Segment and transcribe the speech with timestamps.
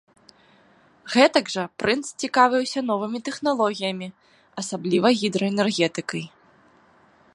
[1.15, 4.07] Гэтак жа прынц цікавіўся новымі тэхналогіямі,
[4.63, 6.23] асабліва гідраэнергетыкай.